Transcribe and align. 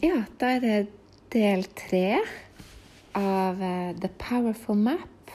ja, 0.00 0.24
da 0.40 0.46
er 0.56 0.60
det 0.62 0.76
del 1.32 1.64
tre 1.76 2.20
av 3.18 3.60
uh, 3.60 3.92
The 4.00 4.08
Powerful 4.18 4.76
Map 4.76 5.32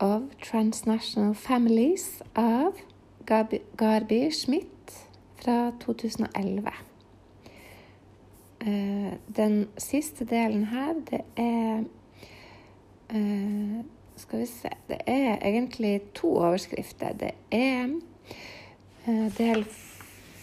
of 0.00 0.22
Transnational 0.42 1.34
Families 1.34 2.22
av 2.34 2.80
Garby, 3.26 3.60
Garby 3.76 4.30
Schmidt 4.30 4.96
fra 5.36 5.72
2011. 5.84 6.72
Uh, 8.66 9.12
den 9.36 9.68
siste 9.78 10.24
delen 10.24 10.64
her, 10.72 10.94
det 11.10 11.22
er 11.36 11.84
uh, 13.14 13.82
Skal 14.16 14.38
vi 14.38 14.46
se 14.46 14.68
Det 14.88 14.98
er 15.06 15.38
egentlig 15.42 16.00
to 16.14 16.36
overskrifter. 16.36 17.12
Det 17.12 17.30
er 17.50 17.88
del 19.38 19.64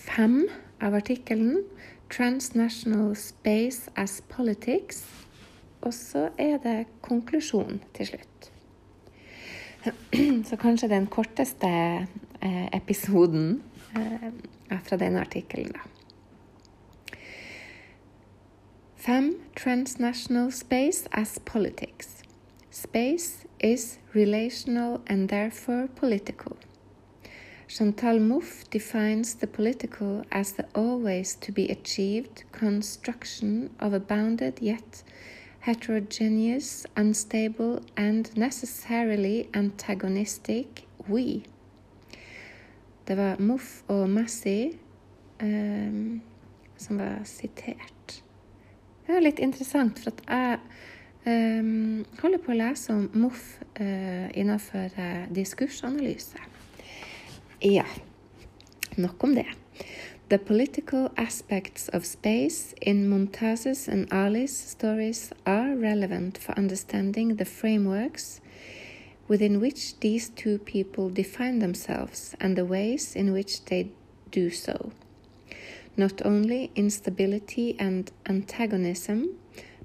fem 0.04 0.42
av 0.82 0.98
artikkelen 0.98 1.62
'Transnational 2.10 3.16
Space 3.16 3.92
as 3.96 4.24
Politics'. 4.30 5.06
Og 5.82 5.94
så 5.94 6.30
er 6.38 6.58
det 6.58 6.86
konklusjon 7.02 7.82
til 7.94 8.06
slutt. 8.06 8.52
Så 10.50 10.56
kanskje 10.56 10.90
den 10.90 11.08
korteste 11.08 11.68
eh, 12.42 12.68
episoden 12.74 13.64
er 14.70 14.80
fra 14.84 14.98
denne 14.98 15.20
artikkelen, 15.20 15.72
da. 15.72 15.80
Fem 18.96 19.36
Transnational 19.56 20.52
Space 20.52 21.08
as 21.12 21.40
Politics. 21.46 22.24
Space 22.72 23.48
is 23.60 24.00
relational 24.16 25.02
and 25.08 25.30
therefore 25.30 25.88
political. 25.96 26.52
Chantal 27.70 28.20
Mouffe 28.20 28.68
defines 28.72 29.36
the 29.36 29.46
political 29.46 30.26
as 30.32 30.54
the 30.54 30.66
always 30.74 31.36
to 31.36 31.52
be 31.52 31.70
achieved 31.70 32.44
construction 32.52 33.70
of 33.80 33.94
a 33.94 34.00
bounded 34.00 34.60
yet 34.60 35.04
heterogeneous, 35.60 36.88
unstable, 36.98 37.82
and 37.96 38.36
necessarily 38.36 39.48
antagonistic 39.54 40.88
we. 41.08 41.44
Det 43.08 43.18
var 43.18 43.36
Mouffe 43.40 43.84
og 43.88 44.10
Massey 44.10 44.72
um, 45.42 46.22
som 46.78 46.98
var 46.98 47.22
sitert. 47.24 48.24
Det 49.08 49.16
er 49.16 49.22
litt 49.22 49.40
interessant, 49.40 50.00
for 50.00 50.10
at 50.10 50.24
jeg 51.26 51.60
um, 51.62 52.06
holder 52.22 52.42
på 52.42 52.54
å 52.54 52.62
lese 52.66 52.94
om 52.94 53.10
Mouffe 53.14 53.66
uh, 53.78 54.30
innenfor 54.34 54.90
uh, 54.98 55.28
diskursanalyse. 55.36 56.49
Ja, 57.62 57.86
nok 58.96 59.24
om 59.24 59.36
det. 59.36 59.46
The 60.30 60.38
political 60.38 61.10
aspects 61.18 61.90
of 61.90 62.06
space 62.06 62.74
in 62.82 63.10
Mumtaz's 63.10 63.90
and 63.90 64.14
Ali's 64.14 64.70
stories 64.70 65.32
are 65.46 65.76
relevant 65.76 66.38
for 66.38 66.58
understanding 66.58 67.36
the 67.38 67.46
frameworks 67.46 68.40
within 69.28 69.60
which 69.60 70.00
these 70.00 70.30
two 70.30 70.58
people 70.58 71.10
define 71.10 71.60
themselves 71.60 72.34
and 72.40 72.56
the 72.56 72.66
ways 72.66 73.16
in 73.16 73.34
which 73.34 73.66
they 73.66 73.90
do 74.32 74.50
so. 74.50 74.92
Not 75.98 76.26
only 76.26 76.72
instability 76.76 77.76
and 77.78 78.10
antagonism, 78.26 79.36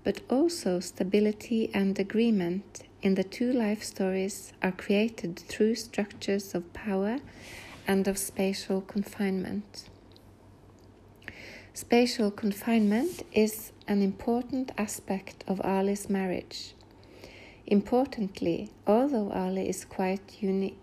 but 0.04 0.20
also 0.30 0.78
stability 0.78 1.70
and 1.74 1.98
agreement 1.98 2.84
in 3.02 3.16
the 3.16 3.24
two 3.24 3.52
life 3.52 3.82
stories 3.82 4.52
are 4.62 4.72
created 4.72 5.40
through 5.48 5.74
structures 5.74 6.54
of 6.54 6.72
power 6.72 7.18
and 7.86 8.08
of 8.08 8.18
spatial 8.18 8.80
confinement. 8.80 9.88
Spatial 11.72 12.30
confinement 12.30 13.22
is 13.32 13.72
an 13.88 14.00
important 14.00 14.70
aspect 14.78 15.44
of 15.46 15.60
Ali's 15.62 16.08
marriage. 16.08 16.74
Importantly, 17.66 18.70
although 18.86 19.30
Ali 19.32 19.68
is 19.68 19.84
quite 19.84 20.40
uni- 20.40 20.76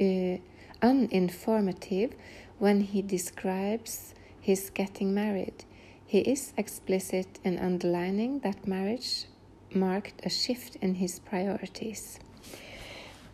uh, 0.00 0.38
uninformative 0.82 2.12
when 2.58 2.80
he 2.80 3.02
describes 3.02 4.14
his 4.40 4.70
getting 4.70 5.14
married, 5.14 5.64
he 6.06 6.20
is 6.20 6.52
explicit 6.56 7.38
in 7.44 7.58
underlining 7.58 8.40
that 8.40 8.66
marriage 8.66 9.26
marked 9.74 10.24
a 10.24 10.30
shift 10.30 10.76
in 10.76 10.94
his 10.94 11.18
priorities. 11.18 12.18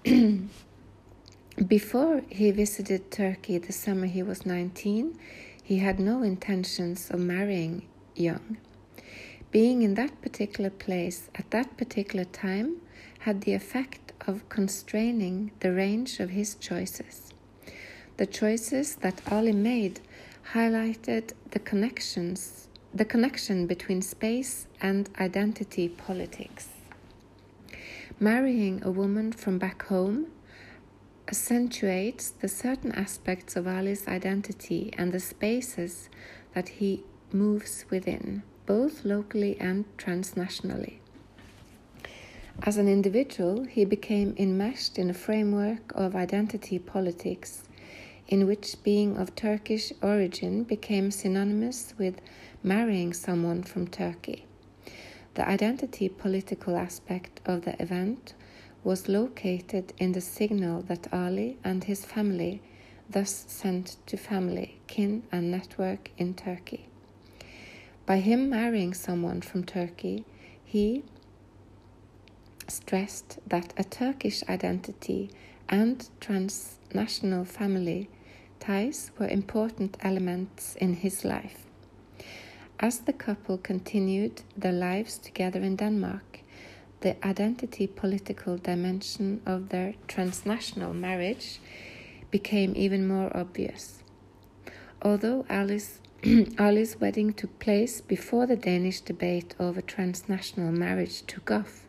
Before 1.54 2.22
he 2.31 2.50
visited 2.50 3.12
Turkey 3.12 3.59
the 3.59 3.72
summer 3.72 4.06
he 4.06 4.25
was 4.25 4.44
19, 4.44 5.16
he 5.62 5.78
had 5.78 6.00
no 6.00 6.20
intentions 6.25 7.10
of 7.10 7.20
marrying 7.20 7.87
young. 8.16 8.59
Being 9.53 9.82
in 9.82 9.94
that 9.94 10.20
particular 10.20 10.69
place 10.69 11.31
at 11.37 11.53
that 11.53 11.76
particular 11.76 12.25
time 12.25 12.78
had 13.20 13.42
the 13.42 13.54
effect 13.54 14.12
of 14.26 14.48
constraining 14.48 15.53
the 15.60 15.72
range 15.72 16.19
of 16.19 16.31
his 16.31 16.56
choices. 16.56 17.31
The 18.16 18.26
choices 18.26 18.97
that 18.97 19.22
Ali 19.31 19.53
made 19.53 20.00
highlighted 20.54 21.34
the 21.53 21.60
connections, 21.60 22.66
the 22.92 23.04
connection 23.04 23.69
between 23.69 24.03
space 24.03 24.66
and 24.81 25.09
identity 25.21 25.88
politics. 25.88 26.69
Marrying 28.19 28.82
a 28.82 28.91
woman 28.91 29.31
from 29.31 29.59
back 29.59 29.84
home 29.84 30.32
accentuates 31.28 32.30
the 32.30 32.48
certain 32.48 32.92
aspects 32.92 33.56
of 33.56 33.66
Ali's 33.66 34.06
identity 34.06 34.92
and 34.98 35.12
the 35.12 35.20
spaces 35.20 36.08
that 36.54 36.68
he 36.68 37.02
moves 37.32 37.84
within, 37.90 38.42
both 38.66 39.04
locally 39.04 39.56
and 39.60 39.84
transnationally. 39.96 40.98
As 42.62 42.76
an 42.76 42.88
individual, 42.88 43.64
he 43.64 43.84
became 43.84 44.34
enmeshed 44.38 44.98
in 44.98 45.10
a 45.10 45.14
framework 45.14 45.92
of 45.94 46.14
identity 46.14 46.78
politics 46.78 47.64
in 48.28 48.46
which 48.46 48.82
being 48.82 49.16
of 49.16 49.34
Turkish 49.34 49.92
origin 50.02 50.62
became 50.62 51.10
synonymous 51.10 51.94
with 51.98 52.20
marrying 52.62 53.12
someone 53.12 53.62
from 53.62 53.86
Turkey. 53.86 54.46
The 55.34 55.46
identity 55.48 56.08
political 56.08 56.76
aspect 56.76 57.41
of 57.44 57.62
the 57.62 57.80
event 57.82 58.34
was 58.84 59.09
located 59.09 59.93
in 59.99 60.12
the 60.12 60.21
signal 60.21 60.83
that 60.83 61.12
Ali 61.12 61.56
and 61.65 61.83
his 61.84 62.05
family 62.05 62.62
thus 63.09 63.45
sent 63.49 63.97
to 64.06 64.17
family, 64.17 64.78
kin, 64.87 65.22
and 65.33 65.50
network 65.50 66.11
in 66.19 66.34
Turkey. 66.34 66.87
By 68.06 68.19
him 68.19 68.50
marrying 68.50 68.95
someone 68.95 69.41
from 69.41 69.65
Turkey, 69.65 70.25
he 70.65 71.03
stressed 72.69 73.39
that 73.47 73.72
a 73.77 73.84
Turkish 73.84 74.43
identity 74.49 75.31
and 75.69 76.09
transnational 76.21 77.45
family 77.45 78.09
ties 78.61 79.11
were 79.19 79.28
important 79.28 79.97
elements 80.01 80.77
in 80.77 80.95
his 80.95 81.25
life. 81.25 81.65
As 82.81 83.01
the 83.01 83.12
couple 83.12 83.59
continued 83.59 84.43
their 84.56 84.72
lives 84.72 85.19
together 85.19 85.61
in 85.61 85.77
Denmark, 85.77 86.34
the 87.04 87.26
identity 87.26 87.87
political 87.87 88.56
dimension 88.56 89.42
of 89.44 89.69
their 89.69 89.92
transnational 90.09 90.94
marriage 90.94 91.60
became 92.31 92.72
even 92.75 93.06
more 93.06 93.31
obvious. 93.37 94.03
Although 95.03 95.44
Alice, 95.50 96.00
Ali's 96.59 96.98
wedding 96.98 97.34
took 97.34 97.59
place 97.59 98.00
before 98.00 98.47
the 98.47 98.56
Danish 98.56 99.03
debate 99.03 99.54
over 99.60 99.82
transnational 99.82 100.72
marriage 100.72 101.20
took 101.26 101.50
off, 101.50 101.87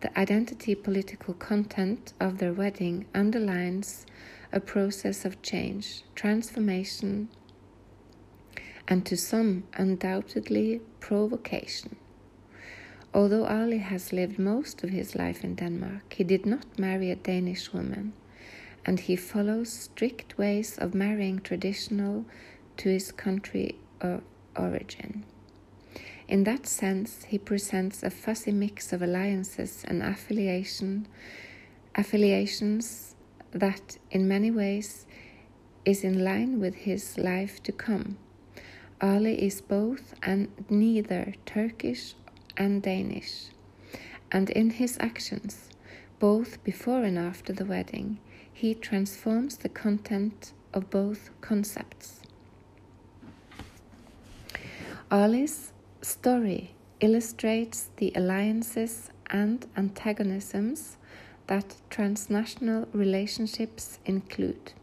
the 0.00 0.16
identity 0.16 0.76
political 0.76 1.34
content 1.34 2.12
of 2.20 2.38
their 2.38 2.52
wedding 2.52 3.06
underlines 3.12 4.06
a 4.52 4.60
process 4.60 5.24
of 5.24 5.42
change, 5.42 6.04
transformation, 6.14 7.28
and 8.86 9.04
to 9.06 9.16
some, 9.16 9.64
undoubtedly, 9.74 10.80
provocation. 11.00 11.96
Although 13.12 13.46
Ali 13.46 13.78
has 13.78 14.12
lived 14.12 14.38
most 14.38 14.84
of 14.84 14.90
his 14.90 15.16
life 15.16 15.42
in 15.42 15.56
Denmark, 15.56 16.12
he 16.12 16.24
did 16.24 16.46
not 16.46 16.78
marry 16.78 17.10
a 17.10 17.16
Danish 17.16 17.72
woman, 17.72 18.12
and 18.86 19.00
he 19.00 19.16
follows 19.16 19.72
strict 19.72 20.38
ways 20.38 20.78
of 20.78 20.94
marrying 20.94 21.40
traditional 21.40 22.24
to 22.76 22.88
his 22.88 23.10
country 23.10 23.74
of 24.00 24.22
origin. 24.56 25.24
In 26.28 26.44
that 26.44 26.66
sense, 26.66 27.24
he 27.24 27.38
presents 27.38 28.04
a 28.04 28.10
fuzzy 28.10 28.52
mix 28.52 28.92
of 28.92 29.02
alliances 29.02 29.84
and 29.88 30.00
affiliation, 30.02 31.08
affiliations 31.96 33.16
that, 33.50 33.98
in 34.12 34.28
many 34.28 34.52
ways, 34.52 35.06
is 35.84 36.04
in 36.04 36.22
line 36.22 36.60
with 36.60 36.74
his 36.74 37.18
life 37.18 37.60
to 37.64 37.72
come. 37.72 38.16
Ali 39.00 39.42
is 39.42 39.60
both 39.60 40.14
and 40.22 40.48
neither 40.68 41.34
Turkish 41.46 42.14
and 42.60 42.82
Danish, 42.82 43.46
and 44.30 44.50
in 44.50 44.68
his 44.70 44.98
actions, 45.00 45.70
both 46.18 46.62
before 46.62 47.02
and 47.02 47.18
after 47.18 47.54
the 47.54 47.64
wedding, 47.64 48.18
he 48.52 48.74
transforms 48.74 49.56
the 49.56 49.70
content 49.70 50.52
of 50.74 50.90
both 50.90 51.30
concepts. 51.40 52.20
Ali's 55.10 55.72
story 56.02 56.74
illustrates 57.00 57.88
the 57.96 58.12
alliances 58.14 59.10
and 59.30 59.66
antagonisms 59.74 60.98
that 61.46 61.76
transnational 61.88 62.86
relationships 62.92 63.98
include. 64.04 64.74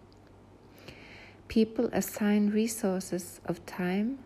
People 1.47 1.89
assign 1.93 2.49
resources 2.49 3.39
of 3.45 3.63
time, 3.67 4.17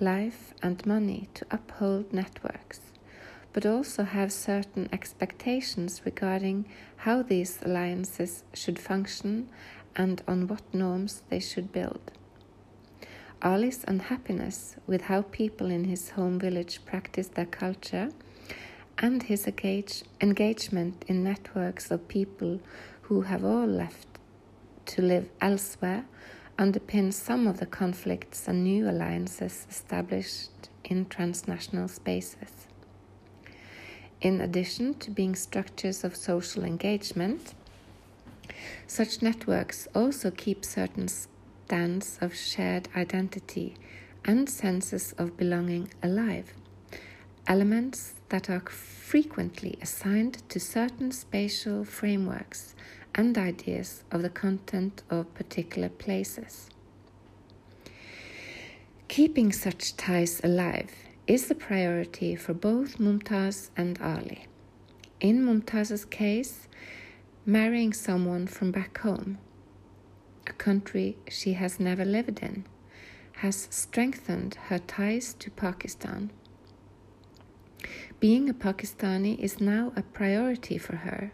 life, 0.00 0.52
and 0.60 0.84
money 0.84 1.28
to 1.34 1.46
uphold 1.52 2.12
networks, 2.12 2.80
but 3.56 3.64
also 3.64 4.04
have 4.04 4.30
certain 4.30 4.86
expectations 4.92 6.02
regarding 6.04 6.66
how 6.96 7.22
these 7.22 7.58
alliances 7.62 8.44
should 8.52 8.78
function 8.78 9.48
and 9.96 10.22
on 10.28 10.46
what 10.46 10.74
norms 10.74 11.22
they 11.30 11.40
should 11.40 11.72
build. 11.72 12.12
Ali's 13.40 13.82
unhappiness 13.88 14.76
with 14.86 15.00
how 15.00 15.22
people 15.22 15.70
in 15.70 15.84
his 15.84 16.10
home 16.10 16.38
village 16.38 16.84
practice 16.84 17.28
their 17.28 17.46
culture 17.46 18.10
and 18.98 19.22
his 19.22 19.46
engage 19.46 20.04
engagement 20.20 21.02
in 21.08 21.24
networks 21.24 21.90
of 21.90 22.08
people 22.08 22.60
who 23.08 23.22
have 23.22 23.42
all 23.42 23.66
left 23.66 24.06
to 24.84 25.00
live 25.00 25.30
elsewhere 25.40 26.04
underpins 26.58 27.14
some 27.14 27.46
of 27.46 27.58
the 27.58 27.64
conflicts 27.64 28.48
and 28.48 28.62
new 28.62 28.86
alliances 28.86 29.66
established 29.70 30.68
in 30.84 31.06
transnational 31.06 31.88
spaces. 31.88 32.55
In 34.20 34.40
addition 34.40 34.94
to 34.94 35.10
being 35.10 35.34
structures 35.34 36.02
of 36.02 36.16
social 36.16 36.64
engagement, 36.64 37.54
such 38.86 39.20
networks 39.20 39.88
also 39.94 40.30
keep 40.30 40.64
certain 40.64 41.08
stands 41.08 42.18
of 42.20 42.34
shared 42.34 42.88
identity 42.96 43.74
and 44.24 44.48
senses 44.48 45.12
of 45.18 45.36
belonging 45.36 45.90
alive, 46.02 46.54
elements 47.46 48.14
that 48.30 48.48
are 48.48 48.60
frequently 48.60 49.78
assigned 49.82 50.48
to 50.48 50.58
certain 50.58 51.12
spatial 51.12 51.84
frameworks 51.84 52.74
and 53.14 53.36
ideas 53.36 54.02
of 54.10 54.22
the 54.22 54.30
content 54.30 55.02
of 55.10 55.32
particular 55.34 55.88
places. 55.88 56.70
Keeping 59.08 59.52
such 59.52 59.96
ties 59.96 60.40
alive 60.42 60.90
is 61.26 61.48
the 61.48 61.54
priority 61.54 62.36
for 62.36 62.54
both 62.54 62.98
Mumtaz 62.98 63.70
and 63.76 64.00
Ali. 64.00 64.46
In 65.20 65.44
Mumtaz's 65.44 66.04
case, 66.04 66.68
marrying 67.44 67.92
someone 67.92 68.46
from 68.46 68.70
back 68.70 68.98
home, 68.98 69.38
a 70.46 70.52
country 70.52 71.16
she 71.28 71.54
has 71.54 71.80
never 71.80 72.04
lived 72.04 72.40
in, 72.40 72.64
has 73.42 73.68
strengthened 73.70 74.54
her 74.68 74.78
ties 74.78 75.34
to 75.34 75.50
Pakistan. 75.50 76.30
Being 78.20 78.48
a 78.48 78.54
Pakistani 78.54 79.38
is 79.38 79.60
now 79.60 79.92
a 79.96 80.02
priority 80.02 80.78
for 80.78 80.96
her 80.96 81.32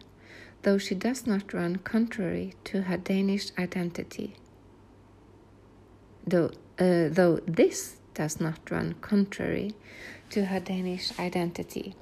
though 0.63 0.79
she 0.79 0.95
does 0.95 1.27
not 1.27 1.53
run 1.53 1.77
contrary 1.77 2.55
to 2.65 2.83
her 2.83 2.97
Danish 2.97 3.51
identity. 3.59 4.37
Though, 6.27 6.51
uh, 6.79 7.09
though 7.11 7.41
this 7.47 7.97
does 8.15 8.41
not 8.41 8.71
run 8.71 8.95
contrary 9.01 9.75
to 10.31 10.47
her 10.47 10.61
Danish 10.61 11.19
identity. 11.19 11.95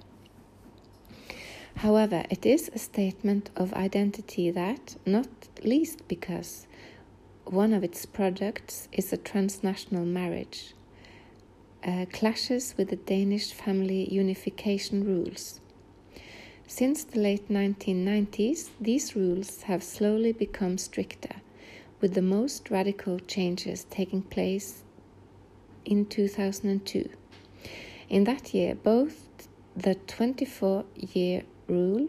However, 1.77 2.25
it 2.31 2.45
is 2.45 2.71
a 2.75 2.79
statement 2.79 3.51
of 3.57 3.73
identity 3.73 4.51
that, 4.51 4.97
not 5.07 5.29
least 5.63 6.07
because 6.09 6.67
one 7.45 7.73
of 7.73 7.83
its 7.83 8.05
products 8.07 8.89
is 8.93 9.13
a 9.13 9.17
transnational 9.17 10.05
marriage, 10.05 10.75
uh, 11.85 12.05
clashes 12.13 12.75
with 12.77 12.91
the 12.91 12.97
Danish 12.97 13.53
family 13.53 14.13
unification 14.13 15.05
rules. 15.05 15.61
Since 16.67 17.05
the 17.05 17.19
late 17.19 17.49
1990s, 17.49 18.69
these 18.81 19.17
rules 19.17 19.63
have 19.63 19.83
slowly 19.83 20.33
become 20.33 20.79
stricter, 20.79 21.37
with 22.01 22.15
the 22.15 22.23
most 22.23 22.71
radical 22.71 23.19
changes 23.19 23.85
taking 23.91 24.23
place 24.23 24.85
in 25.85 26.07
2002. 26.07 27.09
In 28.09 28.25
that 28.25 28.55
year, 28.55 28.75
both 28.75 29.29
the 29.77 29.95
24 29.95 30.85
year 30.97 31.43
rule 31.69 32.09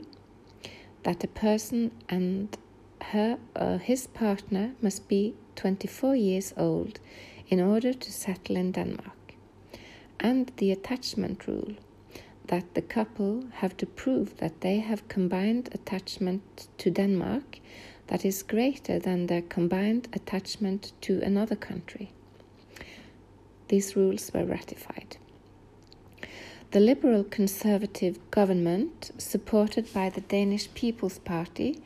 that 1.04 1.24
a 1.24 1.28
person 1.28 1.92
and 2.10 2.58
her 3.02 3.38
or 3.56 3.78
his 3.78 4.08
partner 4.08 4.74
must 4.82 5.08
be 5.08 5.36
24 5.56 6.16
years 6.16 6.54
old 6.58 7.00
in 7.50 7.60
order 7.60 7.94
to 7.94 8.12
settle 8.12 8.56
in 8.56 8.72
Denmark, 8.72 9.36
and 10.20 10.52
the 10.58 10.72
attachment 10.72 11.48
rule 11.48 11.74
that 12.48 12.74
the 12.74 12.82
couple 12.82 13.46
have 13.54 13.76
to 13.78 13.86
prove 13.86 14.38
that 14.38 14.62
they 14.62 14.80
have 14.80 15.08
combined 15.08 15.70
attachment 15.74 16.68
to 16.78 16.90
Denmark 16.90 17.60
that 18.08 18.26
is 18.26 18.44
greater 18.44 19.00
than 19.00 19.28
their 19.28 19.42
combined 19.42 20.08
attachment 20.14 20.92
to 21.02 21.22
another 21.22 21.56
country. 21.56 22.12
These 23.72 23.96
rules 23.96 24.30
were 24.34 24.44
ratified. 24.44 25.16
The 26.72 26.82
Liberal 26.82 27.24
Conservative 27.24 28.20
government, 28.30 29.12
supported 29.18 29.94
by 29.94 30.10
the 30.10 30.20
Danish 30.20 30.68
People's 30.74 31.20
Party, 31.20 31.82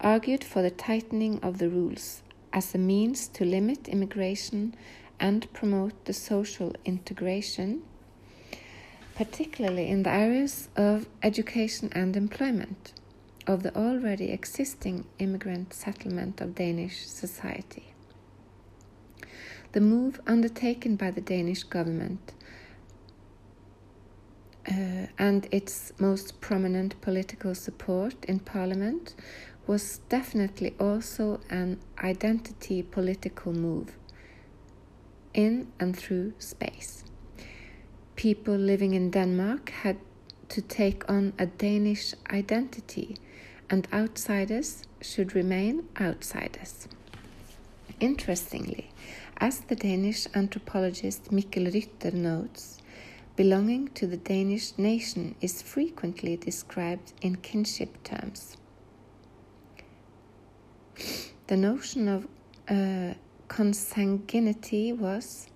argued 0.00 0.42
for 0.42 0.62
the 0.62 0.72
tightening 0.72 1.38
of 1.40 1.58
the 1.58 1.68
rules 1.68 2.22
as 2.52 2.74
a 2.74 2.78
means 2.78 3.28
to 3.28 3.44
limit 3.44 3.86
immigration 3.86 4.74
and 5.20 5.52
promote 5.52 6.06
the 6.06 6.12
social 6.12 6.74
integration 6.84 7.82
particularly 9.14 9.88
in 9.88 10.02
the 10.02 10.10
areas 10.10 10.68
of 10.76 11.06
education 11.22 11.88
and 11.92 12.16
employment 12.16 12.92
of 13.46 13.62
the 13.62 13.76
already 13.76 14.30
existing 14.30 15.04
immigrant 15.20 15.72
settlement 15.72 16.40
of 16.40 16.54
Danish 16.56 17.06
society. 17.06 17.94
The 19.72 19.80
move 19.80 20.20
undertaken 20.26 20.96
by 20.96 21.10
the 21.10 21.20
Danish 21.20 21.62
government 21.62 22.32
uh, 24.70 25.06
and 25.18 25.46
its 25.50 25.92
most 25.98 26.40
prominent 26.40 27.00
political 27.00 27.54
support 27.54 28.14
in 28.24 28.40
parliament 28.40 29.14
was 29.66 29.98
definitely 30.08 30.74
also 30.80 31.40
an 31.50 31.78
identity 32.02 32.82
political 32.82 33.52
move 33.52 33.96
in 35.34 35.68
and 35.78 35.96
through 35.96 36.32
space 36.38 37.04
people 38.18 38.56
living 38.56 38.94
in 38.94 39.10
Denmark 39.12 39.70
had 39.70 39.96
to 40.48 40.60
take 40.60 41.08
on 41.08 41.32
a 41.38 41.46
Danish 41.46 42.14
identity, 42.32 43.16
and 43.70 43.86
outsiders 43.92 44.82
should 45.00 45.36
remain 45.36 45.84
outsiders. 46.00 46.88
Interestingly, 48.00 48.90
as 49.38 49.60
the 49.60 49.76
Danish 49.76 50.26
anthropologist 50.34 51.30
Mikkel 51.30 51.72
Rytter 51.72 52.10
notes, 52.10 52.78
belonging 53.36 53.88
to 53.88 54.06
the 54.06 54.16
Danish 54.16 54.76
nation 54.76 55.34
is 55.40 55.62
frequently 55.62 56.36
described 56.36 57.12
in 57.22 57.36
kinship 57.36 58.02
terms. 58.02 58.56
The 61.46 61.56
notion 61.56 62.08
of 62.08 62.26
uh, 62.68 63.14
consanguinity 63.48 64.96
was 64.96 65.48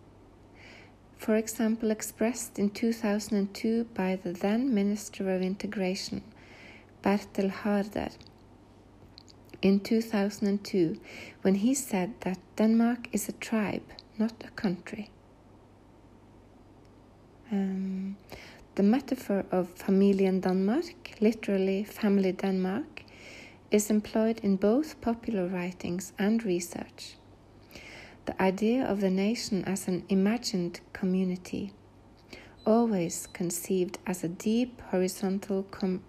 for 1.23 1.37
example, 1.37 1.93
expressed 1.93 2.59
in 2.59 2.69
2002 2.71 3.85
by 3.95 4.17
the 4.17 4.33
then 4.33 4.75
Minister 4.75 5.33
of 5.33 5.41
Integration, 5.41 6.25
Bertel 7.01 7.49
Haarder, 7.49 8.11
in 9.63 9.81
2002 9.81 11.01
when 11.43 11.57
he 11.57 11.75
said 11.75 12.13
that 12.21 12.39
Denmark 12.57 13.09
is 13.13 13.29
a 13.29 13.33
tribe, 13.33 13.89
not 14.19 14.33
a 14.45 14.51
country. 14.51 15.11
Um, 17.51 18.17
the 18.75 18.83
metaphor 18.83 19.45
of 19.51 19.75
Familien 19.75 20.41
Danmark, 20.41 21.21
literally 21.21 21.85
Family 21.85 22.33
Denmark, 22.33 23.05
is 23.71 23.91
employed 23.91 24.41
in 24.43 24.57
both 24.57 25.01
popular 25.01 25.47
writings 25.47 26.13
and 26.19 26.45
research 26.45 27.17
the 28.25 28.41
idea 28.41 28.85
of 28.85 29.01
the 29.01 29.11
nation 29.11 29.65
as 29.65 29.89
an 29.89 30.05
imagined 30.09 30.81
community, 30.93 31.73
always 32.65 33.27
conceived 33.33 33.99
as 34.07 34.23
a 34.23 34.29
deep 34.29 34.81
horizontal 34.91 35.65
com 35.65 36.03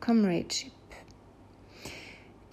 comradeship, 0.00 0.72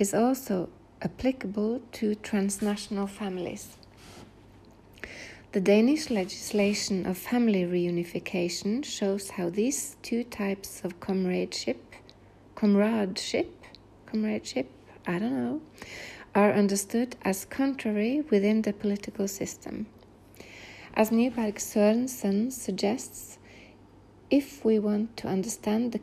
is 0.01 0.15
also 0.15 0.67
applicable 1.03 1.79
to 1.91 2.15
transnational 2.15 3.05
families. 3.05 3.77
The 5.51 5.61
Danish 5.61 6.09
legislation 6.09 7.05
of 7.05 7.19
family 7.19 7.65
reunification 7.65 8.83
shows 8.83 9.29
how 9.29 9.51
these 9.51 9.97
two 10.01 10.23
types 10.23 10.81
of 10.83 10.99
comradeship, 10.99 11.93
comradeship, 12.55 13.51
comradeship, 14.07 14.71
I 15.05 15.19
don't 15.19 15.37
know, 15.37 15.61
are 16.33 16.51
understood 16.51 17.15
as 17.21 17.45
contrary 17.45 18.23
within 18.31 18.63
the 18.63 18.73
political 18.73 19.27
system. 19.27 19.85
As 20.95 21.11
Nyberg 21.11 21.59
Sørensen 21.59 22.51
suggests, 22.51 23.37
if 24.31 24.65
we 24.65 24.79
want 24.79 25.15
to 25.17 25.27
understand 25.27 25.91
the, 25.91 25.99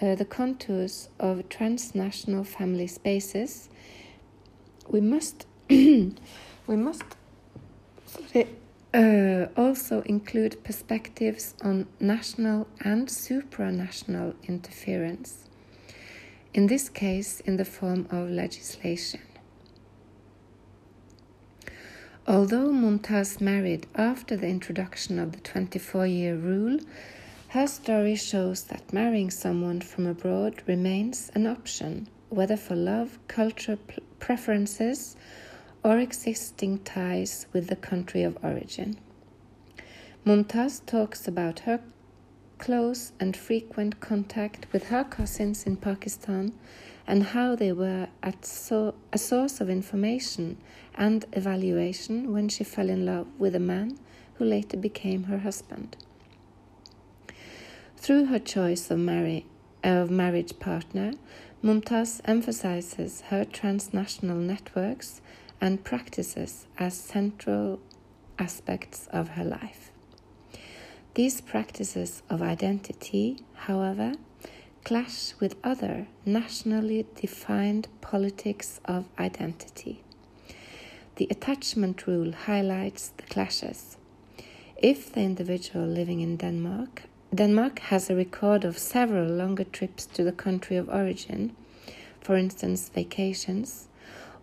uh, 0.00 0.14
the 0.14 0.24
contours 0.24 1.08
of 1.18 1.48
transnational 1.48 2.44
family 2.44 2.86
spaces, 2.86 3.68
we 4.88 5.00
must 5.00 5.46
we 5.68 6.16
must 6.68 7.04
uh, 8.92 9.46
also 9.56 10.02
include 10.02 10.62
perspectives 10.64 11.54
on 11.62 11.86
national 12.00 12.66
and 12.80 13.08
supranational 13.08 14.34
interference, 14.48 15.44
in 16.54 16.66
this 16.66 16.88
case 16.88 17.40
in 17.40 17.56
the 17.56 17.64
form 17.64 18.06
of 18.10 18.28
legislation. 18.30 19.20
Although 22.26 22.70
Mumtaz 22.70 23.40
married 23.40 23.86
after 23.94 24.36
the 24.36 24.46
introduction 24.46 25.18
of 25.18 25.32
the 25.32 25.40
24 25.40 26.06
year 26.06 26.36
rule, 26.36 26.78
her 27.50 27.66
story 27.66 28.14
shows 28.14 28.62
that 28.64 28.92
marrying 28.92 29.28
someone 29.28 29.80
from 29.80 30.06
abroad 30.06 30.62
remains 30.68 31.32
an 31.34 31.48
option, 31.48 32.06
whether 32.28 32.56
for 32.56 32.76
love, 32.76 33.18
cultural 33.26 33.76
preferences, 34.20 35.16
or 35.82 35.98
existing 35.98 36.78
ties 36.80 37.46
with 37.52 37.66
the 37.66 37.74
country 37.74 38.22
of 38.22 38.38
origin. 38.44 38.96
Mumtaz 40.24 40.80
talks 40.86 41.26
about 41.26 41.60
her 41.60 41.80
close 42.58 43.10
and 43.18 43.36
frequent 43.36 43.98
contact 43.98 44.66
with 44.72 44.84
her 44.84 45.02
cousins 45.02 45.66
in 45.66 45.76
Pakistan 45.76 46.52
and 47.04 47.24
how 47.24 47.56
they 47.56 47.72
were 47.72 48.06
so 48.42 48.94
a 49.12 49.18
source 49.18 49.60
of 49.60 49.68
information 49.68 50.56
and 50.94 51.24
evaluation 51.32 52.32
when 52.32 52.48
she 52.48 52.62
fell 52.62 52.88
in 52.88 53.04
love 53.04 53.26
with 53.40 53.56
a 53.56 53.66
man 53.74 53.98
who 54.34 54.44
later 54.44 54.76
became 54.76 55.24
her 55.24 55.38
husband. 55.38 55.96
Through 58.00 58.24
her 58.26 58.38
choice 58.38 58.90
of, 58.90 58.98
marry, 58.98 59.44
of 59.84 60.10
marriage 60.10 60.58
partner, 60.58 61.12
Mumtaz 61.62 62.22
emphasizes 62.24 63.20
her 63.28 63.44
transnational 63.44 64.38
networks 64.38 65.20
and 65.60 65.84
practices 65.84 66.66
as 66.78 66.94
central 66.94 67.78
aspects 68.38 69.06
of 69.08 69.28
her 69.36 69.44
life. 69.44 69.90
These 71.12 71.42
practices 71.42 72.22
of 72.30 72.40
identity, 72.40 73.44
however, 73.66 74.14
clash 74.82 75.34
with 75.38 75.56
other 75.62 76.06
nationally 76.24 77.04
defined 77.16 77.88
politics 78.00 78.80
of 78.86 79.10
identity. 79.18 80.02
The 81.16 81.28
attachment 81.30 82.06
rule 82.06 82.32
highlights 82.32 83.08
the 83.18 83.24
clashes. 83.24 83.98
If 84.78 85.12
the 85.12 85.20
individual 85.20 85.84
living 85.84 86.20
in 86.20 86.36
Denmark 86.36 87.02
Denmark 87.32 87.78
has 87.78 88.10
a 88.10 88.16
record 88.16 88.64
of 88.64 88.76
several 88.76 89.28
longer 89.28 89.62
trips 89.62 90.04
to 90.06 90.24
the 90.24 90.32
country 90.32 90.76
of 90.76 90.88
origin, 90.88 91.54
for 92.20 92.36
instance, 92.36 92.88
vacations, 92.88 93.86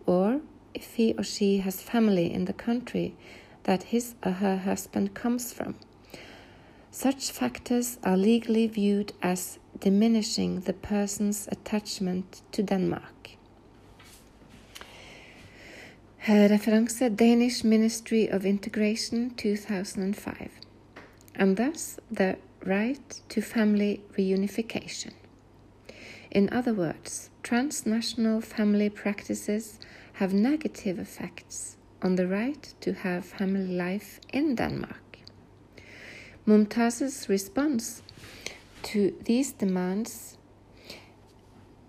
or 0.06 0.40
if 0.72 0.94
he 0.94 1.14
or 1.18 1.22
she 1.22 1.58
has 1.58 1.82
family 1.82 2.32
in 2.32 2.46
the 2.46 2.54
country 2.54 3.14
that 3.64 3.84
his 3.84 4.14
or 4.24 4.32
her 4.32 4.56
husband 4.56 5.12
comes 5.12 5.52
from. 5.52 5.74
Such 6.90 7.30
factors 7.30 7.98
are 8.02 8.16
legally 8.16 8.66
viewed 8.66 9.12
as 9.22 9.58
diminishing 9.78 10.60
the 10.60 10.72
person's 10.72 11.46
attachment 11.52 12.40
to 12.52 12.62
Denmark. 12.62 13.36
Eh, 16.26 16.48
reference 16.48 16.98
Danish 16.98 17.64
Ministry 17.64 18.28
of 18.28 18.46
Integration 18.46 19.30
2005. 19.36 20.50
And 21.34 21.56
thus 21.56 22.00
the 22.10 22.36
right 22.64 23.20
to 23.28 23.40
family 23.40 24.02
reunification. 24.16 25.12
In 26.30 26.48
other 26.52 26.74
words, 26.74 27.30
transnational 27.42 28.40
family 28.40 28.90
practices 28.90 29.78
have 30.14 30.34
negative 30.34 30.98
effects 30.98 31.76
on 32.02 32.16
the 32.16 32.26
right 32.26 32.74
to 32.80 32.92
have 32.92 33.24
family 33.24 33.74
life 33.74 34.20
in 34.32 34.54
Denmark. 34.54 35.18
Mumtaz's 36.46 37.28
response 37.28 38.02
to 38.82 39.14
these 39.24 39.52
demands 39.52 40.36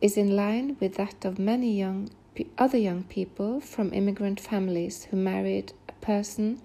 is 0.02 0.18
in 0.18 0.36
line 0.36 0.78
with 0.80 0.96
that 0.96 1.26
of 1.26 1.40
many 1.40 1.78
young 1.78 2.10
other 2.58 2.78
young 2.78 3.04
people 3.04 3.60
from 3.60 3.94
immigrant 3.94 4.40
families 4.40 5.06
who 5.06 5.18
married 5.18 5.74
a 5.90 5.94
person 5.94 6.62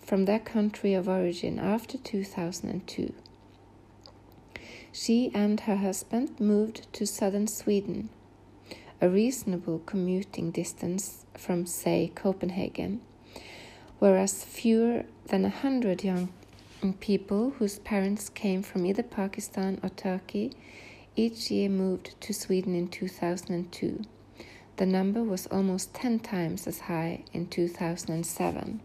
from 0.00 0.24
their 0.24 0.38
country 0.38 0.94
of 0.94 1.08
origin 1.08 1.58
after 1.58 1.98
2002. 1.98 3.12
She 4.96 5.32
and 5.34 5.58
her 5.58 5.74
husband 5.74 6.38
moved 6.38 6.86
to 6.92 7.04
southern 7.04 7.48
Sweden, 7.48 8.10
a 9.00 9.08
reasonable 9.08 9.80
commuting 9.80 10.52
distance 10.52 11.26
from, 11.36 11.66
say, 11.66 12.12
Copenhagen, 12.14 13.00
whereas 13.98 14.44
fewer 14.44 15.02
than 15.26 15.44
a 15.44 15.48
hundred 15.48 16.04
young 16.04 16.28
people 17.00 17.54
whose 17.58 17.80
parents 17.80 18.28
came 18.28 18.62
from 18.62 18.86
either 18.86 19.02
Pakistan 19.02 19.80
or 19.82 19.88
Turkey 19.88 20.52
each 21.16 21.50
year 21.50 21.68
moved 21.68 22.14
to 22.20 22.32
Sweden 22.32 22.76
in 22.76 22.86
2002. 22.86 24.00
The 24.76 24.86
number 24.86 25.24
was 25.24 25.48
almost 25.48 25.92
10 25.94 26.20
times 26.20 26.68
as 26.68 26.78
high 26.78 27.24
in 27.32 27.48
2007. 27.48 28.80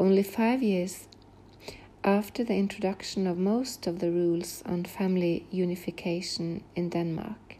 Only 0.00 0.22
five 0.22 0.62
years 0.62 1.06
after 2.04 2.42
the 2.42 2.56
introduction 2.56 3.26
of 3.26 3.38
most 3.38 3.86
of 3.86 4.00
the 4.00 4.10
rules 4.10 4.62
on 4.66 4.84
family 4.84 5.46
unification 5.50 6.64
in 6.74 6.88
Denmark. 6.88 7.56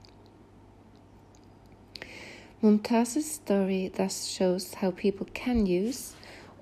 Mumtaz's 2.60 3.30
story 3.30 3.90
thus 3.94 4.26
shows 4.26 4.74
how 4.74 4.90
people 4.90 5.26
can 5.34 5.66
use, 5.66 6.14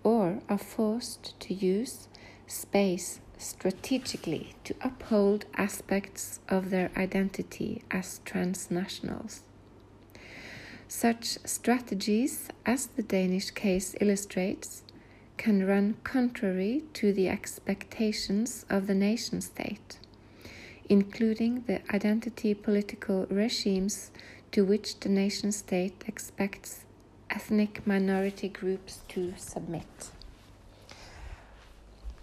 or 0.02 0.40
are 0.48 0.58
forced 0.58 1.38
to 1.40 1.54
use, 1.54 2.08
space 2.46 3.20
strategically 3.38 4.54
to 4.64 4.74
uphold 4.82 5.46
aspects 5.56 6.40
of 6.48 6.70
their 6.70 6.90
identity 6.96 7.82
as 7.90 8.20
transnationals. 8.26 9.40
Such 10.88 11.38
strategies, 11.44 12.48
as 12.66 12.86
the 12.88 13.02
Danish 13.02 13.50
case 13.50 13.94
illustrates, 14.00 14.82
can 15.40 15.66
run 15.66 15.96
contrary 16.04 16.82
to 16.92 17.14
the 17.14 17.26
expectations 17.26 18.66
of 18.68 18.86
the 18.86 18.94
nation 18.94 19.40
state, 19.40 19.98
including 20.90 21.64
the 21.66 21.80
identity 21.94 22.52
political 22.52 23.26
regimes 23.30 24.10
to 24.52 24.62
which 24.66 25.00
the 25.00 25.08
nation 25.08 25.50
state 25.50 26.04
expects 26.06 26.84
ethnic 27.30 27.86
minority 27.86 28.50
groups 28.50 29.00
to 29.08 29.32
submit. 29.38 30.10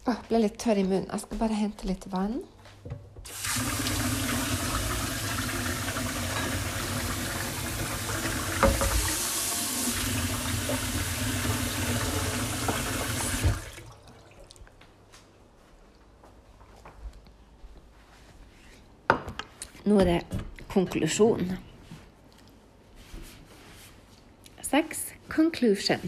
Åh, 0.05 0.13
oh, 0.13 0.21
ble 0.29 0.43
litt 0.45 0.61
tørr 0.61 0.77
i 0.77 0.85
munnen. 0.85 1.09
Jeg 1.09 1.25
skal 1.25 1.41
bare 1.41 1.57
hente 1.57 1.89
litt 1.89 2.05
vann. 2.13 2.43
Det 19.87 20.21
konklusjon. 20.67 21.51
Seks 24.61 25.13
conclusion. 25.29 25.99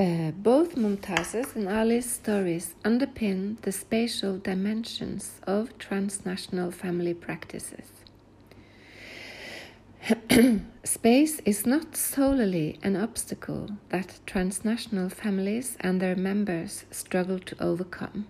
Uh, 0.00 0.32
both 0.32 0.74
Mumtaz's 0.76 1.54
and 1.54 1.68
Ali's 1.68 2.10
stories 2.10 2.74
underpin 2.84 3.60
the 3.60 3.70
spatial 3.70 4.38
dimensions 4.38 5.40
of 5.46 5.78
transnational 5.78 6.72
family 6.72 7.14
practices. 7.14 7.86
Space 10.84 11.40
is 11.44 11.64
not 11.64 11.96
solely 11.96 12.76
an 12.82 12.96
obstacle 12.96 13.68
that 13.90 14.18
transnational 14.26 15.08
families 15.08 15.76
and 15.78 16.00
their 16.00 16.16
members 16.16 16.86
struggle 16.90 17.38
to 17.38 17.54
overcome. 17.62 18.26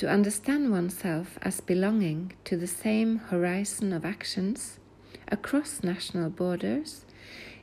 To 0.00 0.08
understand 0.08 0.70
oneself 0.70 1.38
as 1.42 1.60
belonging 1.60 2.32
to 2.44 2.56
the 2.56 2.66
same 2.66 3.18
horizon 3.18 3.92
of 3.92 4.06
actions 4.06 4.78
across 5.28 5.82
national 5.82 6.30
borders 6.30 7.04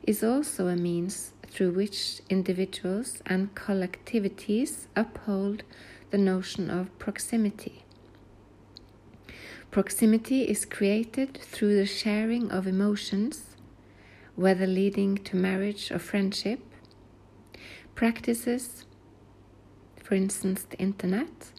is 0.03 0.24
also 0.24 0.67
a 0.67 0.75
means 0.75 1.34
through 1.48 1.72
which 1.72 2.22
individuals 2.29 3.24
and 3.25 3.56
collectivities 3.56 4.86
uphold 4.96 5.63
the 6.12 6.20
notion 6.20 6.70
of 6.70 6.96
proximity. 7.00 7.84
Proximity 9.72 10.44
is 10.44 10.63
created 10.63 11.39
through 11.41 11.75
the 11.75 11.88
sharing 11.88 12.51
of 12.51 12.67
emotions, 12.67 13.56
whether 14.36 14.67
leading 14.67 15.17
to 15.17 15.36
marriage 15.36 15.91
or 15.91 15.98
friendship, 15.98 16.60
practices, 17.96 18.86
for 20.03 20.13
instance, 20.13 20.67
the 20.70 20.77
internet, 20.77 21.51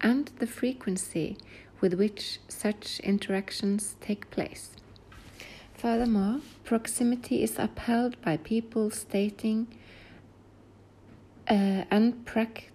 and 0.00 0.30
the 0.38 0.46
frequency 0.46 1.36
with 1.80 1.94
which 1.94 2.38
such 2.48 3.00
interactions 3.00 3.96
take 4.00 4.30
place. 4.30 4.70
Furthermore, 5.74 6.40
proximity 6.64 7.42
is 7.42 7.58
upheld 7.58 8.20
by 8.20 8.36
people 8.36 8.90
stating 8.90 9.66
uh, 11.48 11.84
and 11.90 12.24
prac 12.26 12.70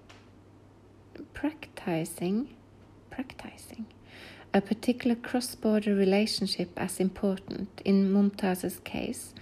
practicing, 1.34 2.56
practicing 3.10 3.86
a 4.56 4.62
particular 4.62 5.16
cross-border 5.16 5.94
relationship 5.94 6.70
as 6.78 7.02
important 7.02 7.82
in 7.84 8.10
Mumtaz's 8.10 8.80
case 8.80 9.34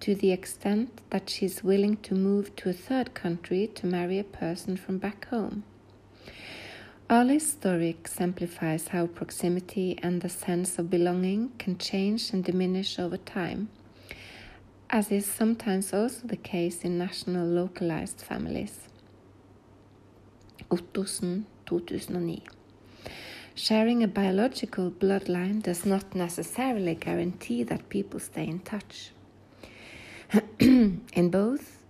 to 0.00 0.14
the 0.14 0.32
extent 0.32 1.02
that 1.10 1.28
she 1.28 1.44
is 1.44 1.62
willing 1.62 1.98
to 1.98 2.14
move 2.14 2.56
to 2.56 2.70
a 2.70 2.72
third 2.72 3.12
country 3.12 3.66
to 3.74 3.86
marry 3.86 4.18
a 4.18 4.24
person 4.24 4.78
from 4.78 4.96
back 4.96 5.26
home. 5.26 5.62
Ali's 7.12 7.52
story 7.52 7.90
exemplifies 7.90 8.88
how 8.88 9.06
proximity 9.06 9.98
and 10.02 10.22
the 10.22 10.30
sense 10.30 10.78
of 10.78 10.88
belonging 10.88 11.52
can 11.58 11.76
change 11.76 12.32
and 12.32 12.42
diminish 12.42 12.98
over 12.98 13.18
time, 13.18 13.68
as 14.88 15.10
is 15.10 15.26
sometimes 15.26 15.92
also 15.92 16.26
the 16.26 16.38
case 16.38 16.84
in 16.84 16.96
national 16.96 17.46
localized 17.46 18.22
families. 18.22 18.88
Ottosen, 20.70 21.44
2009. 21.66 22.40
Sharing 23.54 24.02
a 24.02 24.08
biological 24.08 24.90
bloodline 24.90 25.62
does 25.62 25.84
not 25.84 26.14
necessarily 26.14 26.94
guarantee 26.94 27.62
that 27.62 27.90
people 27.90 28.20
stay 28.20 28.46
in 28.46 28.60
touch. 28.60 29.10
in 30.58 31.28
both 31.28 31.81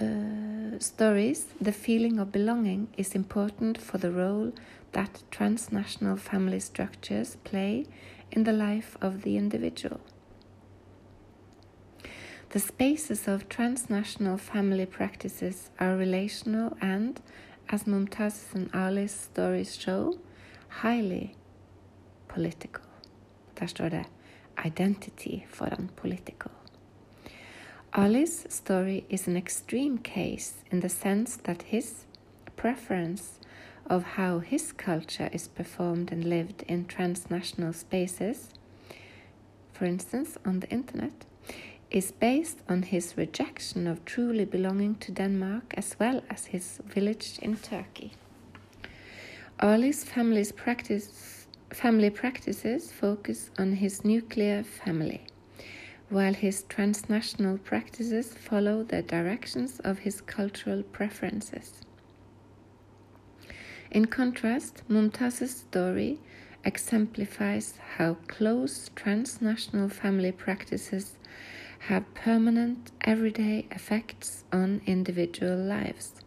uh, 0.00 0.78
stories, 0.78 1.46
the 1.60 1.72
feeling 1.72 2.18
of 2.18 2.32
belonging 2.32 2.88
is 2.96 3.14
important 3.14 3.78
for 3.78 3.98
the 3.98 4.10
role 4.10 4.52
that 4.92 5.22
transnational 5.30 6.16
family 6.16 6.60
structures 6.60 7.36
play 7.44 7.86
in 8.30 8.44
the 8.44 8.52
life 8.52 8.96
of 9.00 9.22
the 9.22 9.36
individual. 9.36 10.00
The 12.50 12.60
spaces 12.60 13.28
of 13.28 13.48
transnational 13.48 14.36
family 14.36 14.86
practices 14.86 15.70
are 15.78 15.96
relational 15.96 16.76
and, 16.80 17.20
as 17.68 17.84
Mumtaz 17.84 18.54
and 18.54 18.70
Ali's 18.74 19.12
stories 19.12 19.76
show, 19.76 20.18
highly 20.68 21.36
political. 22.28 22.84
Der 23.60 23.66
står 23.66 23.88
det 23.88 24.04
'identity' 24.56 25.46
foran 25.48 25.90
'political'. 25.96 26.61
Ali's 27.94 28.46
story 28.48 29.04
is 29.10 29.26
an 29.26 29.36
extreme 29.36 29.98
case 29.98 30.64
in 30.70 30.80
the 30.80 30.88
sense 30.88 31.36
that 31.36 31.60
his 31.60 32.06
preference 32.56 33.38
of 33.84 34.02
how 34.16 34.38
his 34.38 34.72
culture 34.72 35.28
is 35.30 35.46
performed 35.46 36.10
and 36.10 36.24
lived 36.24 36.62
in 36.66 36.86
transnational 36.86 37.74
spaces, 37.74 38.48
for 39.74 39.84
instance 39.84 40.38
on 40.46 40.60
the 40.60 40.70
internet, 40.70 41.26
is 41.90 42.12
based 42.12 42.60
on 42.66 42.82
his 42.82 43.18
rejection 43.18 43.86
of 43.86 44.02
truly 44.06 44.46
belonging 44.46 44.94
to 44.94 45.12
Denmark 45.12 45.74
as 45.76 45.94
well 46.00 46.22
as 46.30 46.46
his 46.46 46.80
village 46.86 47.38
in 47.42 47.56
Turkey. 47.58 48.12
Ali's 49.60 50.02
family's 50.02 50.50
practice, 50.50 51.46
family 51.68 52.08
practices 52.08 52.90
focus 52.90 53.50
on 53.58 53.72
his 53.72 54.02
nuclear 54.02 54.62
family 54.62 55.26
while 56.12 56.34
his 56.34 56.64
transnational 56.64 57.56
practices 57.56 58.34
follow 58.34 58.82
the 58.82 59.00
directions 59.00 59.80
of 59.80 60.00
his 60.00 60.20
cultural 60.20 60.82
preferences. 60.82 61.80
In 63.90 64.04
contrast, 64.04 64.82
Mumtaz's 64.88 65.56
story 65.56 66.18
exemplifies 66.66 67.78
how 67.96 68.14
close 68.28 68.90
transnational 68.94 69.88
family 69.88 70.32
practices 70.32 71.16
have 71.88 72.14
permanent 72.14 72.92
everyday 73.00 73.66
effects 73.70 74.44
on 74.52 74.82
individual 74.84 75.56
lives, 75.56 76.20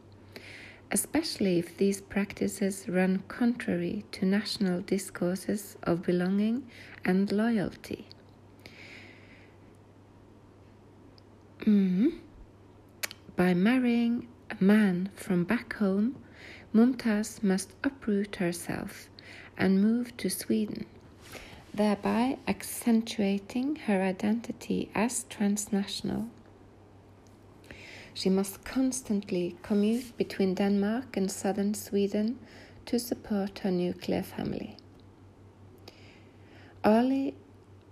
especially 0.91 1.59
if 1.59 1.77
these 1.77 2.01
practices 2.01 2.89
run 2.89 3.23
contrary 3.27 4.03
to 4.13 4.25
national 4.25 4.81
discourses 4.81 5.77
of 5.83 6.01
belonging 6.01 6.67
and 7.05 7.31
loyalty. 7.31 8.07
Mm. 11.65 12.19
By 13.35 13.55
marrying 13.55 14.27
a 14.51 14.63
man 14.63 15.09
from 15.15 15.45
back 15.45 15.73
home, 15.77 16.15
Mumtaz 16.71 17.41
must 17.41 17.71
uproot 17.83 18.35
herself 18.35 19.09
and 19.57 19.81
move 19.81 20.15
to 20.17 20.29
Sweden, 20.29 20.85
thereby 21.73 22.37
accentuating 22.47 23.77
her 23.87 24.03
identity 24.03 24.91
as 24.93 25.23
transnational. 25.23 26.27
She 28.13 28.29
must 28.29 28.63
constantly 28.63 29.57
commute 29.63 30.15
between 30.17 30.53
Denmark 30.53 31.17
and 31.17 31.31
southern 31.31 31.73
Sweden 31.73 32.37
to 32.85 32.99
support 32.99 33.59
her 33.59 33.71
nuclear 33.71 34.21
family. 34.21 34.77
Ali 36.83 37.33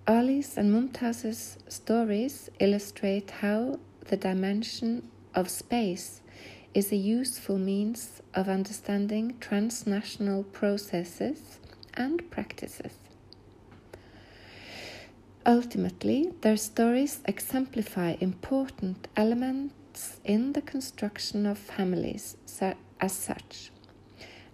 Ali's 0.06 0.58
and 0.58 0.70
Mumtaz's 0.70 1.58
stories 1.70 2.50
illustrate 2.60 3.32
how 3.32 3.80
the 4.10 4.18
dimension 4.18 5.08
of 5.34 5.50
space 5.50 6.20
is 6.74 6.92
a 6.92 6.98
useful 6.98 7.58
means 7.58 8.22
of 8.34 8.50
understanding 8.50 9.38
transnational 9.40 10.44
processes 10.44 11.58
and 11.94 12.30
practices. 12.30 12.92
Ultimately, 15.46 16.34
their 16.42 16.58
stories 16.58 17.22
exemplify 17.24 18.18
important 18.20 19.08
elements 19.16 20.20
in 20.26 20.52
the 20.52 20.62
construction 20.62 21.46
of 21.46 21.58
families 21.58 22.36
as 23.00 23.14
such. 23.14 23.72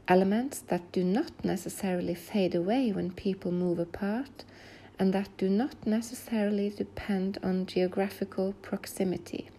Elements 0.07 0.59
that 0.59 0.91
do 0.91 1.03
not 1.03 1.43
necessarily 1.43 2.13
fade 2.13 2.53
away 2.53 2.91
when 2.91 3.09
people 3.11 3.51
move 3.51 3.79
apart 3.79 4.43
and 4.99 5.13
that 5.13 5.29
do 5.37 5.49
not 5.49 5.87
necessarily 5.87 6.69
depend 6.69 7.37
on 7.41 7.65
geographical 7.65 8.53
proximity. 8.61 9.49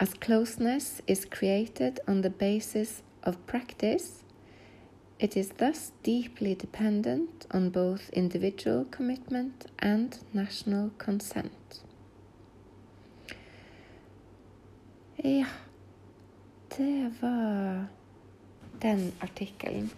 As 0.00 0.12
closeness 0.12 1.00
is 1.06 1.24
created 1.24 2.00
on 2.08 2.22
the 2.22 2.30
basis 2.30 3.02
of 3.22 3.46
practice, 3.46 4.24
it 5.20 5.36
is 5.36 5.50
thus 5.50 5.92
deeply 6.02 6.56
dependent 6.56 7.46
on 7.52 7.70
both 7.70 8.10
individual 8.10 8.84
commitment 8.90 9.66
and 9.78 10.18
national 10.32 10.90
consent. 10.98 11.82
Ja, 15.16 15.46
det 16.76 17.12
var 17.20 17.86
den 18.82 19.12
artikkelen. 19.20 19.90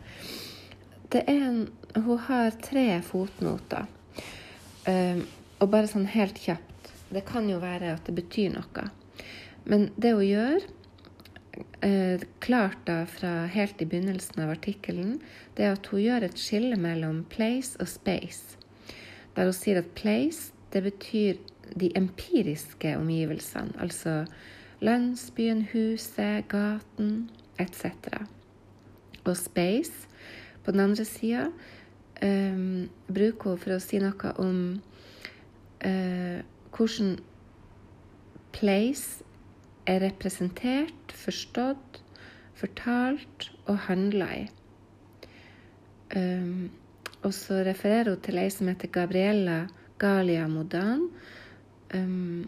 En 1.26 1.70
Hun 1.94 2.18
har 2.18 2.50
tre 2.50 3.02
fotnoter. 3.02 3.86
Um, 4.86 5.22
og 5.58 5.70
bare 5.72 5.88
sånn 5.90 6.04
helt 6.12 6.38
kjapt 6.38 6.90
Det 7.10 7.24
kan 7.26 7.48
jo 7.50 7.56
være 7.58 7.94
at 7.96 8.06
det 8.06 8.14
betyr 8.14 8.52
noe. 8.54 8.84
Men 9.66 9.88
det 9.96 10.12
hun 10.14 10.26
gjør, 10.26 10.66
uh, 11.86 12.26
klart 12.44 12.82
da 12.86 13.00
fra 13.10 13.32
helt 13.50 13.82
i 13.82 13.88
begynnelsen 13.88 14.44
av 14.44 14.52
artikkelen, 14.54 15.16
det 15.56 15.66
er 15.66 15.74
at 15.78 15.88
hun 15.90 16.02
gjør 16.04 16.26
et 16.28 16.38
skille 16.38 16.78
mellom 16.78 17.24
place 17.32 17.78
og 17.80 17.90
space. 17.90 18.58
Der 19.34 19.48
hun 19.48 19.56
sier 19.56 19.80
at 19.80 19.94
place, 19.98 20.52
det 20.74 20.84
betyr 20.86 21.40
de 21.80 21.90
empiriske 21.98 22.96
omgivelsene. 22.98 23.74
Altså 23.80 24.24
landsbyen, 24.80 25.64
huset, 25.72 26.44
gaten 26.48 27.30
etc. 27.58 27.96
Og 29.24 29.36
space 29.38 30.05
på 30.66 30.74
den 30.74 30.82
andre 30.82 31.04
sida 31.06 31.46
um, 32.22 32.88
bruker 33.06 33.52
hun 33.54 33.62
for 33.62 33.76
å 33.76 33.82
si 33.82 34.00
noe 34.02 34.32
om 34.42 34.58
uh, 35.86 36.40
hvordan 36.74 37.16
place 38.56 39.22
er 39.86 40.02
representert, 40.02 41.14
forstått, 41.14 42.00
fortalt 42.56 43.50
og 43.68 43.78
handla 43.86 44.28
i. 44.34 44.44
Um, 46.16 46.70
og 47.22 47.34
så 47.34 47.62
refererer 47.66 48.14
hun 48.14 48.22
til 48.24 48.42
ei 48.42 48.50
som 48.50 48.68
heter 48.70 48.90
Gabriella 48.90 49.66
Galia 50.02 50.46
Modan, 50.50 51.08
um, 51.94 52.46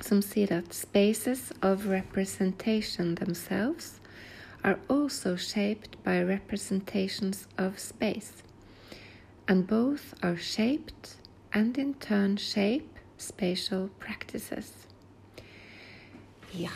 som 0.00 0.22
sier 0.22 0.56
at 0.58 0.74
'spaces 0.74 1.52
of 1.60 1.86
representation 1.86 3.16
themselves' 3.16 3.98
are 4.64 4.78
also 4.88 5.36
shaped 5.36 6.02
by 6.02 6.22
representations 6.22 7.46
of 7.56 7.78
space, 7.78 8.42
and 9.46 9.66
both 9.66 10.14
are 10.22 10.36
shaped 10.36 11.16
and 11.52 11.78
in 11.78 11.94
turn 11.94 12.36
shape 12.36 12.98
spatial 13.16 13.88
practices. 13.98 14.86
Yeah. 16.52 16.70